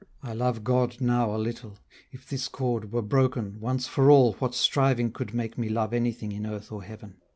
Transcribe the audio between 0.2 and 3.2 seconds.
I love God now a little, if this cord Were